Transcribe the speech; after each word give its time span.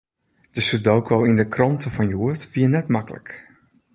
De 0.55 0.61
sudoku 0.67 1.15
yn 1.29 1.39
de 1.39 1.45
krante 1.55 1.89
fan 1.95 2.11
hjoed 2.13 2.41
wie 2.53 2.67
net 2.73 2.91
maklik. 2.93 3.29